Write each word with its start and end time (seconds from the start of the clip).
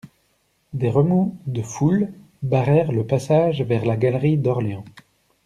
Des 0.73 0.89
remous 0.89 1.37
de 1.45 1.61
foule 1.61 2.11
barrèrent 2.41 2.91
le 2.91 3.05
passage 3.05 3.61
vers 3.61 3.85
la 3.85 3.97
galerie 3.97 4.39
d'Orléans. 4.39 4.83